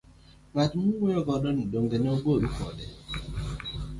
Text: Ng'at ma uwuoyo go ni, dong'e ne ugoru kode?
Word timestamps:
Ng'at 0.53 0.71
ma 0.75 0.83
uwuoyo 0.91 1.19
go 1.27 1.35
ni, 1.55 1.63
dong'e 1.71 1.97
ne 1.99 2.09
ugoru 2.15 2.47
kode? 2.57 2.85